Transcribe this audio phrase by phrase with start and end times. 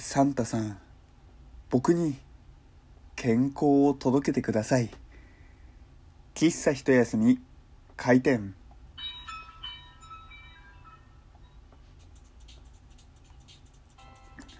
[0.00, 0.78] サンタさん
[1.70, 2.16] 僕に
[3.16, 4.90] 健康を届けてください。
[6.36, 7.40] 喫茶一休み
[7.96, 8.54] 開店。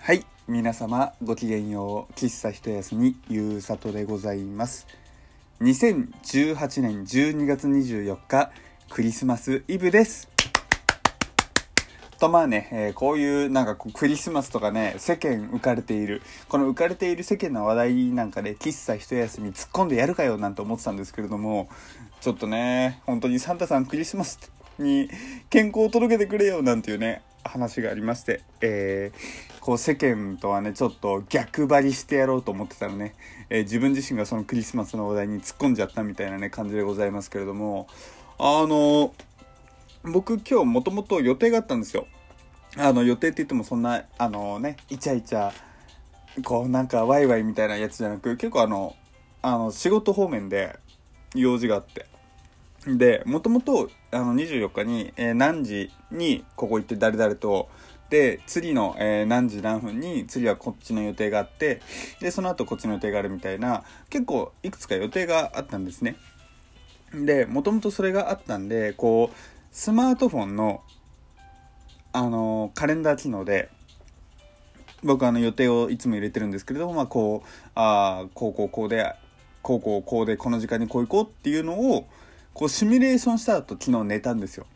[0.01, 2.13] はい皆様ごきげんよう。
[2.15, 4.89] 喫茶一休みゆうさとでございます。
[5.61, 8.51] 2018年12月24日
[8.91, 10.38] クリスマスイブです。
[12.19, 21.69] とまあね、えー、こういうなんかクリスマスとかね世間浮かれているこの浮かれている世間の話題なんかで、喫茶一休み突っ込んでやるかよなんて思ってたんですけれども
[22.21, 25.09] ちょっとね本当にサンタさんクリスマスに
[25.51, 33.15] 健康を届けてくれよなんていうね話がありまして、えー、こう世間とはねちょっと逆張りしてやろうと思ってたらね、
[33.49, 37.87] えー、自分自身がそのクリスマスの話題に突っ込んじゃったみたいなね感じでございますけれども
[38.39, 39.13] あの
[40.05, 42.07] 僕今日もともと予定があったんですよ。
[42.77, 45.53] あの予定って言ってもそんなあのねイチャイチャ
[46.45, 48.95] こうなんかワイワイみたいなやつじゃなく結構あの
[49.43, 50.79] あの仕事方面で
[51.35, 52.07] 用事があって
[52.87, 57.69] でもともとあの24日に、えー、何時にここ行って誰々と
[58.11, 61.83] で次の、えー、何時何分に次はこっちの予定があって
[62.21, 66.17] でその後こっちの予定があるみたいな結構いくつか予定があったんですね
[67.13, 70.83] でもともとそれがあったんでこうスマートフォンの
[72.13, 73.69] あのカレンダー機能で
[75.05, 79.15] 僕あの予定をいつも入れてるんですけれども、まあ、こうあこうこうこうで
[79.63, 82.09] こうこうこうでこの時間にこう行こうっていうのを
[82.55, 84.67] こうシミュレーションした後昨日寝たんですよ。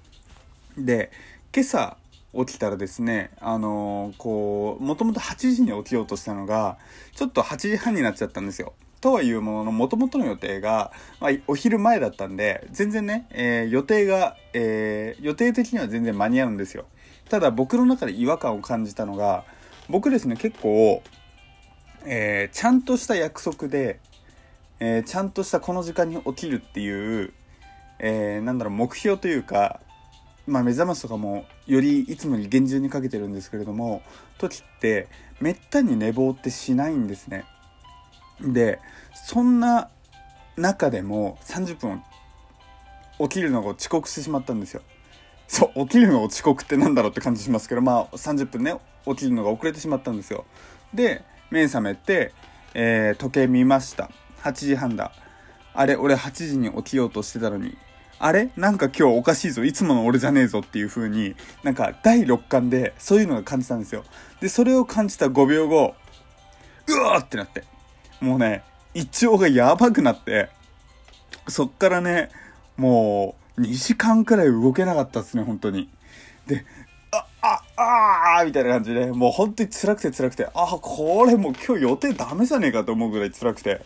[0.79, 1.11] で
[1.55, 1.97] 今朝
[2.35, 6.79] 起きたらですねあのー、こうもともと8時に起きようとしたのが
[7.15, 8.73] ちょっと8時半になっちゃったんですよ。
[9.03, 16.87] とはいうものの、もともとの予定が、まあ、お昼前だったんで、全然ね、えー、予定が、えー、予定的には全然間に合うんですよ。
[17.29, 19.45] ただ僕の中で違和感を感じたのが、
[19.91, 21.03] 僕ですね、結構、
[22.07, 23.99] えー、ちゃんとした約束で、
[24.79, 27.33] えー、ちゃんとしたこの時間に起きるっていう、
[27.99, 29.81] えー、なんだろう、目標というか、
[30.47, 34.03] まあ、目覚ましとかもよりいつもより厳重にかけてるんですけれども
[34.39, 35.09] 時って
[35.41, 37.45] めったに寝坊ってしないんですね
[38.43, 38.81] で
[39.15, 39.89] そんな
[40.57, 42.03] 中でも30分
[43.19, 44.83] 起きるのが遅刻してしまったんですよ。
[45.47, 48.75] そう起きるのが遅刻ってなんだろうって感じしますけどまあ30分ね
[49.07, 50.45] 起きるのが遅れてしまったんですよ。
[50.95, 52.33] で目覚めて、
[52.75, 54.11] えー、時計見ました。
[54.43, 55.13] 8時半だ。
[55.75, 57.77] あれ俺8時に起きようとしてたのに。
[58.19, 59.65] あれなんか今日おかしいぞ。
[59.65, 64.05] いつもの俺じゃねえぞっていう風になんか第6感でそういうのが感じたんですよ。
[64.41, 65.95] でそれを感じた5秒後
[66.89, 67.65] うわーってなって。
[68.23, 68.63] もうね
[68.95, 70.49] 胃腸がやばくなって
[71.49, 72.31] そっからね
[72.77, 75.89] もう2時間くらい動けなかったっすね本当に。
[76.47, 76.65] で
[77.11, 83.85] ああああみたいな感じでもう本当に辛くて辛くてあこれもう今日予定ダメじゃねえかと思うぐらい辛くて。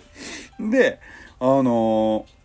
[0.60, 1.00] で
[1.40, 2.36] あのー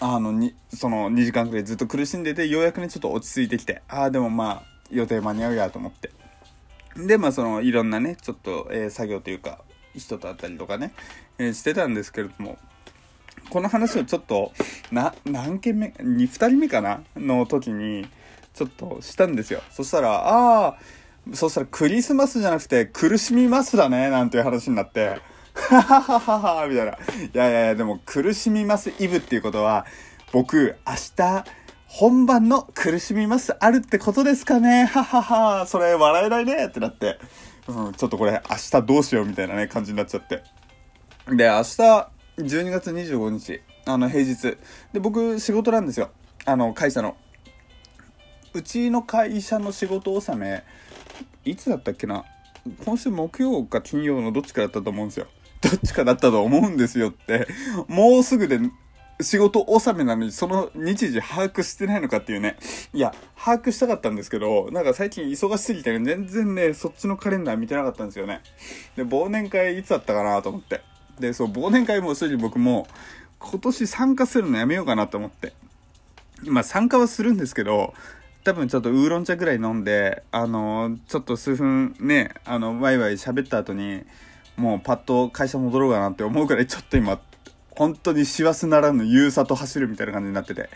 [0.00, 6.10] あのにその2時間くらいずっと苦しんでてようやくねちょっと落ち着いてきてああでもまあ予定間に合うやと思って。
[6.96, 9.64] でまあそのいろんなねちょっと、えー、作業というか
[9.96, 10.92] 人と会ったりとかね、
[11.38, 12.58] えー、してたんですけれども
[13.50, 14.52] この話をちょっと
[14.90, 17.02] な何件目 2, 2人目かな？
[17.16, 18.06] の時に
[18.54, 19.60] ちょっとしたんですよ。
[19.70, 20.76] そしたらああ
[21.32, 25.20] そしたらクリスマスじゃなくて苦しみますだねなんていう話になって
[25.54, 26.92] はははははみたいな。
[26.92, 26.96] い
[27.32, 29.86] やいやいや、でも苦しみますイブっていうことは、
[30.32, 31.44] 僕、明日、
[31.86, 34.84] 本番の苦しみますあるってことですかね？
[34.86, 37.18] はははそれ笑えないねってなって、
[37.66, 40.42] うん、ちょっとこれ明日どうしようみたいなね、感じになっちゃって。
[41.28, 42.08] で、明日、
[42.38, 44.56] 12月25日、あの、平日。
[44.92, 46.10] で、僕、仕事なんですよ。
[46.44, 47.16] あの、会社の。
[48.52, 50.62] うちの会社の仕事納め、
[51.44, 52.24] いつだったっけな？
[52.84, 55.26] 今週木曜か金曜のどっちかだったと思うんですよ。
[55.60, 57.48] どっちかだったと思うんですよって、
[57.88, 58.60] もうすぐで
[59.20, 62.56] 仕事納めなのにその日時把握してないのかっていうね。
[62.92, 68.40] いや、把握したかったんですけど、なんか最近忙しすぎてね、全然ね、そっちのカレンダー見てなかったんですよね。
[68.96, 70.82] で、忘年会いつだったかなと思って。
[71.20, 72.86] で、そう、忘年会も正直僕も
[73.38, 75.52] 今年参加するのやめようかなと思って。
[76.44, 77.94] まあ参加はするんですけど、
[78.42, 84.02] 多分ちょっとウーロン茶ぐらい飲んで、あのちょっと数分ね、あの、ワイワイ喋った後に、
[84.56, 87.18] もうパッと会社戻ろうかなって思うくらいちょっと今、
[87.74, 90.68] 本当に師走ならぬ優さと走るみたいな感じになってて。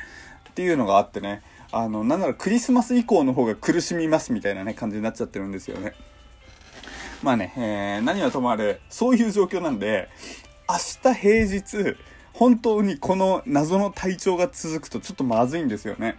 [0.51, 5.93] っていうのがあってね、あの、なんならクリスマス以降の方が苦しみますみたいなね、感じになっちゃってるんですよね。
[7.23, 10.09] まあね、えー、何はともあれ、そういう状況なんで、
[10.69, 11.97] 明日平日、
[12.33, 16.19] 本当にこの謎の体調が続くとちょっとまずいんですよね。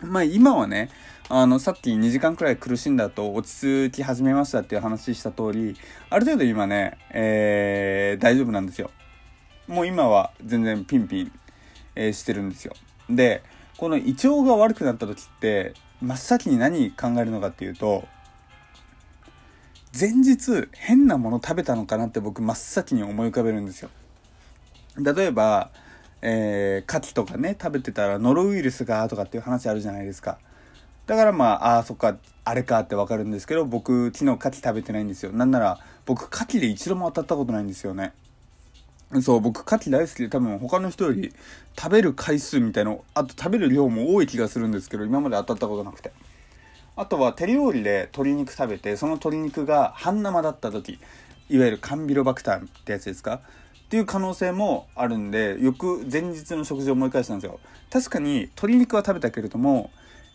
[0.00, 0.90] まあ今はね、
[1.30, 5.74] あのさっき2時間くらい苦しんだと落ち着き始めましたっていう話した通り
[6.10, 8.90] ある程度今ね、えー、大丈夫なんですよ
[9.66, 11.32] もう今は全然ピンピン、
[11.94, 12.74] えー、してるんですよ。
[13.08, 13.42] で
[13.76, 18.06] この胃腸が悪くなった時って真っ先に何考えるのかっていうと
[19.98, 23.90] 前日変なもの食べたのかなって僕真っ先に思い浮かべるんですよ。
[24.96, 25.70] 例えば
[26.26, 30.38] えー、牡蠣とかね食べてたらノロウイルスがとかっていう話あるじゃないですか。
[31.06, 35.32] だからまああそっかあれかってわかるんですけど僕昨日牡蠣食べてないんですよ。
[35.32, 38.14] なんなら僕牡蠣で一度も当たったことないんですよね。
[39.22, 41.32] そう僕牡蠣大好きで多分他の人より
[41.78, 46.12] 食べる回数みたいのあと食べる量も多い気がするんですけど今まで当たったことなくて。
[46.96, 51.00] あとは手料理で鶏肉食べてその鶏肉が半生だった時
[51.48, 53.40] いわゆるカンビロバクターってやつですか？
[53.86, 57.58] っていう可能性もあるんでよく前日の食事を思い返したんですよ。
[57.92, 59.90] 確かに鶏肉は食べたけれども、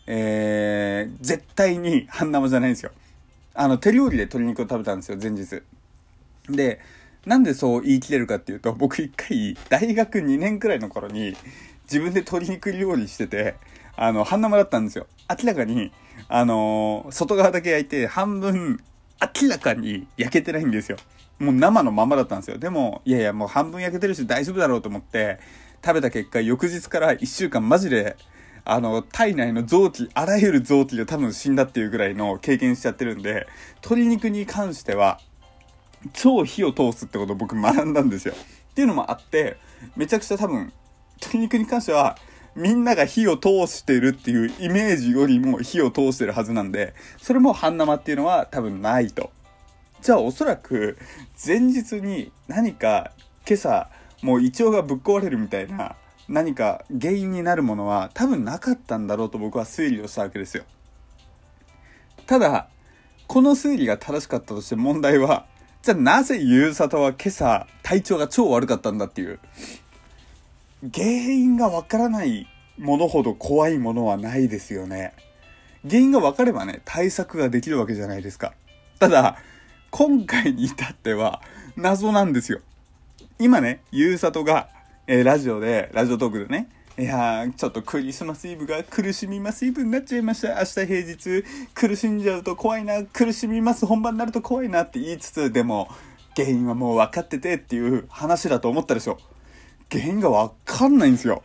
[0.06, 2.92] えー、絶対に半生じゃないんですよ。
[3.54, 5.62] あの手料理で鶏肉を食べたんですよ前日。
[6.48, 6.78] で
[7.26, 11.36] なんでそう言い切れるかっていうと僕一回大学2年くらいの頃に
[11.84, 13.56] 自分で鶏肉料理してて
[13.96, 15.92] あの半生だったんですよ明らかに
[16.28, 18.82] あのー、外側だけ焼いて半分
[19.42, 20.96] 明らかに焼けてないんですよ
[21.40, 22.58] もう生のままだったんですよ。
[22.58, 25.40] でも、いやいや、もう半分焼けてるし大丈夫だろうと思って、
[25.82, 28.16] 食べた結果、翌日から1週間マジで、
[28.66, 33.46] あの、体内の臓器、あらゆる臓器が多分死んだっていうぐらいの経験しちゃってるんで、
[33.76, 35.18] 鶏肉に関しては、
[36.12, 38.34] 超火を通すってことを僕学んだんですよ。
[38.70, 39.56] っていうのもあって、
[39.96, 40.72] めちゃくちゃ多分、
[41.16, 42.16] 鶏肉に関しては、
[42.56, 49.30] みんなが火を通してるっていうイメージよりも火を通してるはずなんで、それも半生っていうのは多分ないと。
[50.02, 50.98] じゃあおそらく
[51.46, 53.12] 前日に何か
[53.46, 53.90] 今朝
[54.22, 55.94] もう胃腸がぶっ壊れるみたいな
[56.26, 60.64] 何か原因になるものは多分なかったんだろうと僕は推理をしたわけですよ。
[62.26, 62.68] ただ、
[63.26, 65.46] この推理が正しかったとして問題は、
[65.82, 69.38] じゃあなぜゆうさとは今朝体調が超悪かったんだっていう。
[70.94, 72.46] 原因がわからない
[72.78, 75.14] ものほど怖いものはないですよね。
[75.88, 78.52] 原因がわかればね、対策ができるわけじゃないですか。
[78.98, 79.38] ただ、
[79.90, 81.40] 今回に至っては
[81.76, 82.60] 謎なんですよ。
[83.38, 84.68] 今ね、ゆうさとが、
[85.06, 86.68] えー、ラジオで、ラジオトークでね、
[87.00, 90.56] いやー、ちょっとクリスマスイブが苦しみますイブになっちゃいました。
[90.56, 95.88] 明日平日、苦しんじゃうと怖いな、苦しみます、本番になると怖いなって言いつつ、でも、
[96.36, 99.18] 原因はもう分かっててっていう話だと思ったでしょ。
[99.90, 101.42] 原因が分かんないんですよ。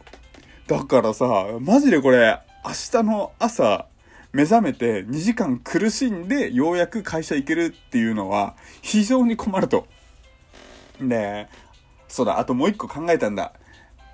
[0.67, 3.85] だからさ、マジでこれ、明日の朝、
[4.33, 9.87] 目覚めて2時間苦しんでようやく会社行けるっていうのは非常に困ると。
[10.99, 11.47] で、
[12.09, 13.53] そうだ、あともう一個考えたんだ。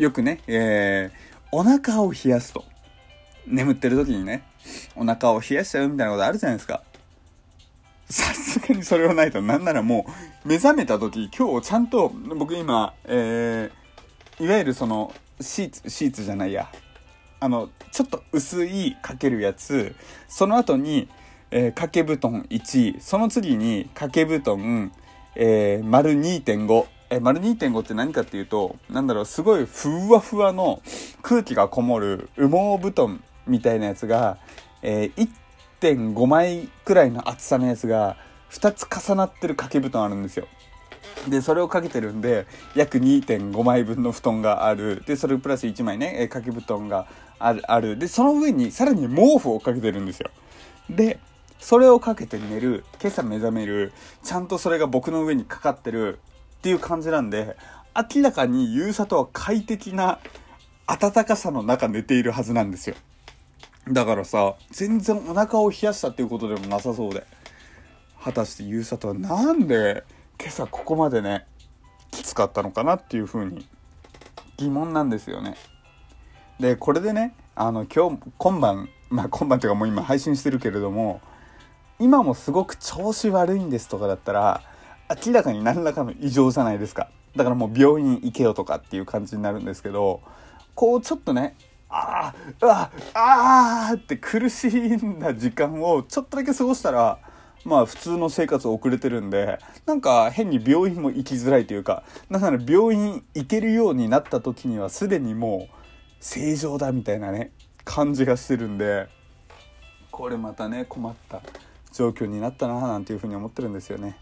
[0.02, 2.64] よくね、えー、お腹を冷やすと。
[3.46, 4.44] 眠ってる時にね、
[4.96, 6.82] お腹を冷やしちゃうみたいなことあるじゃないですか。
[8.10, 9.42] さすがにそれはないと。
[9.42, 10.06] なんならも
[10.46, 16.70] う、目覚めた時、今日ちゃんと、僕今、えー、いわゆるその、シーツ、シーツじゃないや。
[17.40, 19.96] あの、ちょっと薄いかけるやつ、
[20.30, 21.10] その後に、
[21.52, 24.92] えー、掛け布団1、その次に掛け布団、
[25.36, 26.86] えー、丸2.5。
[27.14, 30.82] え、丸2.5って何かっていうと、なんだろう、すごいふわふわの
[31.22, 34.38] 空気がこもる羽毛布団みたいなやつが、
[34.82, 35.30] えー、
[35.82, 38.16] 1.5枚くらいの厚さのやつが
[38.52, 40.48] 2つ重なってる掛け布団あるんですよ。
[41.28, 45.04] で、それをかけてるんで、約2.5枚分の布団がある。
[45.06, 47.08] で、それプラス1枚ね、掛け布団が
[47.40, 47.62] ある。
[47.70, 50.30] あるで、その上にさらに毛布をかけてるんですよ。
[50.90, 51.20] で、
[51.60, 53.92] それをかけて寝る、今朝目覚める、
[54.24, 56.20] ちゃんとそれが僕の上にかかってる
[56.62, 57.58] っていう感じなんで、
[58.16, 60.20] 明らかにゆうさとは快適な
[60.88, 62.96] 暖かさの中寝ているはずなんですよ。
[63.88, 67.26] だからさ、全然お腹を冷やしたっていうことでもなさそうで。
[68.24, 70.04] 果たしてゆうさとはなんで
[70.40, 71.48] 今朝ここまでね
[72.12, 73.68] きつかったのかなっていうふうに
[74.58, 75.56] 疑問なんですよね
[76.60, 81.20] でこれでねあの今日今晩まあ今晩というかもう今配信してるけれども
[81.98, 84.62] 今もすごく調子悪いんですとかだったら
[85.26, 90.22] 明らかに何らかの異常じゃないですかだからもう病院行けよとかっていう感じになるんですけど
[90.76, 91.56] こうちょっとね
[91.90, 97.20] あああああって苦しんだ時間をちょっとだけ過ごしたら
[97.64, 105.76] まあ普通の生活を送れてるんで、なんか変に病院も行きづらいというか、だから病院行けるようになった時にはすでにもう
[106.20, 107.52] 正常だみたいなね、
[107.84, 109.10] 感じがしてるんで、
[110.10, 111.42] これまたね、困った
[111.94, 114.18] 状況になったななんていうふうに思ってるんですよね。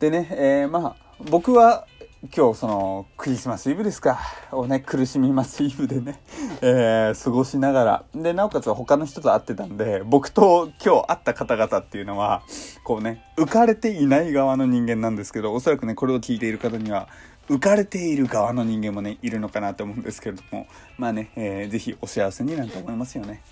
[0.00, 1.86] でね、えー、まあ僕は
[2.34, 4.18] 今日そのクリスマスイブですか。
[4.50, 6.20] をね苦しみますイブでね、
[6.62, 8.04] えー、過ごしながら。
[8.14, 12.42] でなおかつ他の人と会ってたんで僕と今日会った方々っていうのは
[12.82, 17.08] こうね浮かれていない側の人間なんですけどおそらくねこれを聞いている方には
[17.48, 20.66] 浮かれている側の人間もねいるのかなと思うんですけれども。
[20.96, 23.42] まあね、えー、ぜひお幸せになんて思いますよね。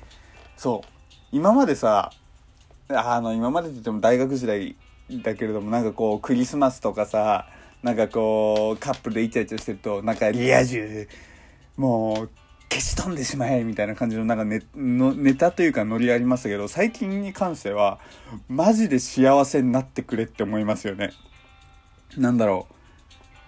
[0.56, 0.88] そう。
[1.30, 2.10] 今までさ
[2.88, 4.76] あの今までって言っても大学時代
[5.20, 7.48] だけれどもなんかこうクリスマスとかさ
[7.82, 11.08] なんかこうカップルでイチャイチャしてるとなんかリア充
[11.76, 12.30] もう
[12.70, 17.98] 消し飛んでしまえみたいな感じのなんかネのネタというかノリありましたけど最近に関しては
[18.48, 21.10] マジで幸せになってくれって思いますよね。
[22.16, 22.74] なんだろう。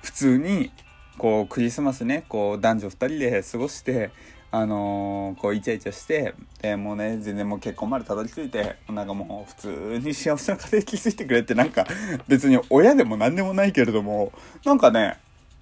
[0.02, 0.70] 普通に
[1.16, 4.10] こうクリスマスねこう男女2人で過ごして
[4.56, 6.32] あのー、こうイチャイチャして
[6.62, 11.84] でもうね全然もう結婚までたどり着いてなんかもう普通に幸せな家庭築いてくれってなんか
[12.28, 14.32] 別に親でも何でもないけれども
[14.64, 15.18] なんかね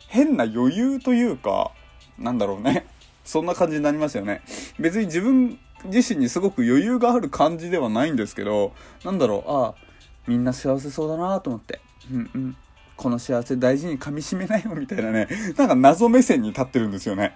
[0.09, 1.71] 変な余裕というか
[2.19, 2.87] なんだろうね。
[3.25, 4.43] そんな感じになりますよね。
[4.79, 8.73] 別に自分自身にすごく余裕がある感じではないんですけど
[9.05, 9.75] なんだろうああ
[10.27, 11.81] みんな幸せそうだなと思って
[12.11, 12.57] うんうん。
[12.97, 15.29] この幸せ大事に噛みしめないよみたいなね。
[15.57, 17.35] なんか謎目線に立ってるんですよね。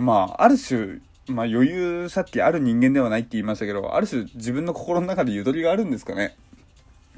[0.00, 6.36] まあ、ある種、まあ余裕さっきある人間ではないって言いましたけど、ある種自分の心の中でゆとりがあるんですかね。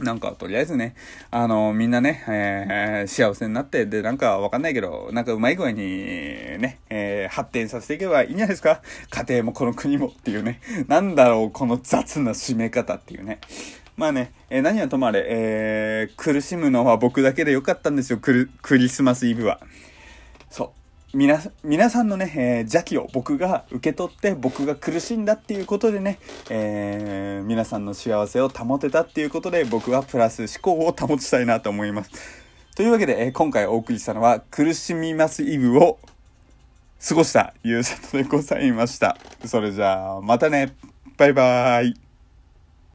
[0.03, 0.95] なんか、とりあえずね、
[1.31, 13.41] あの、みんなね、えー、幸せになって、で、なんかわかんないけど、なんかうまい具合にね、えー、発展させていけばいいんじゃないですか家庭もこの国もっていうね、なんだろう、この雑な締め方っていうね。
[13.97, 19.61] まあね、えー、何はともあれ、えー、苦しむのは僕だけでよかったんですよ、クリスマスイブは。
[20.49, 20.80] そう。
[21.13, 32.13] 皆皆さんのね、えー、邪気を僕が受け取って僕が苦しんだっていうことでね、えー、皆さんの幸せを保てたっていうことで僕はプラス思考を保ちたいなと思います。
[32.77, 35.99] というわけで、えー、今回お送りしたのは苦しみますイブを
[37.07, 39.17] 過ごしたゆうさとでございました。
[39.45, 40.77] それじゃあまたね。
[41.17, 42.10] バイバーイ。